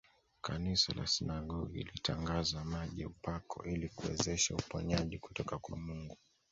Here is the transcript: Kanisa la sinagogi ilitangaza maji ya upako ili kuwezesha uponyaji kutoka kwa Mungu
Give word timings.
Kanisa 0.41 0.93
la 0.93 1.07
sinagogi 1.07 1.79
ilitangaza 1.79 2.63
maji 2.65 3.01
ya 3.01 3.07
upako 3.07 3.65
ili 3.65 3.89
kuwezesha 3.89 4.53
uponyaji 4.55 5.17
kutoka 5.19 5.57
kwa 5.57 5.77
Mungu 5.77 6.17